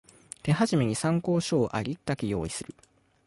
[0.43, 2.73] 手始めに参考書をありったけ用意する